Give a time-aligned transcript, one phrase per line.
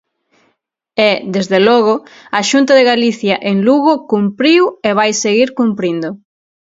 [1.09, 1.93] E, desde logo,
[2.39, 6.09] a Xunta de Galicia en Lugo cumpriu e vai seguir cumprindo.